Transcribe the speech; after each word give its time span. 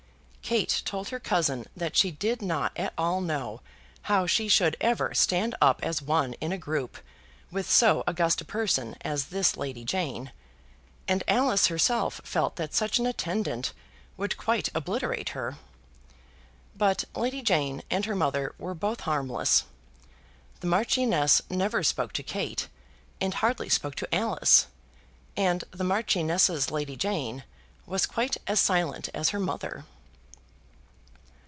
Kate 0.43 0.81
told 0.83 1.07
her 1.09 1.19
cousin 1.19 1.65
that 1.77 1.95
she 1.95 2.11
did 2.11 2.41
not 2.41 2.73
at 2.77 2.91
all 2.97 3.21
know 3.21 3.61
how 4.11 4.27
she 4.27 4.49
should 4.49 4.75
ever 4.81 5.13
stand 5.13 5.55
up 5.61 5.79
as 5.81 6.01
one 6.01 6.33
in 6.41 6.51
a 6.51 6.57
group 6.57 6.97
with 7.51 7.69
so 7.71 8.03
august 8.05 8.41
a 8.41 8.43
person 8.43 8.97
as 8.99 9.27
this 9.27 9.55
Lady 9.55 9.85
Jane, 9.85 10.33
and 11.07 11.23
Alice 11.25 11.67
herself 11.67 12.19
felt 12.25 12.57
that 12.57 12.73
such 12.73 12.99
an 12.99 13.05
attendant 13.05 13.71
would 14.17 14.35
quite 14.35 14.67
obliterate 14.75 15.29
her. 15.29 15.55
But 16.75 17.05
Lady 17.15 17.41
Jane 17.41 17.81
and 17.89 18.03
her 18.03 18.15
mother 18.15 18.53
were 18.57 18.75
both 18.75 19.01
harmless. 19.01 19.63
The 20.59 20.67
Marchioness 20.67 21.41
never 21.49 21.81
spoke 21.81 22.11
to 22.13 22.23
Kate 22.23 22.67
and 23.21 23.35
hardly 23.35 23.69
spoke 23.69 23.95
to 23.95 24.13
Alice, 24.13 24.67
and 25.37 25.63
the 25.71 25.85
Marchioness's 25.85 26.69
Lady 26.69 26.97
Jane 26.97 27.45
was 27.85 28.05
quite 28.05 28.35
as 28.47 28.59
silent 28.59 29.07
as 29.13 29.29
her 29.29 29.39
mother. 29.39 29.85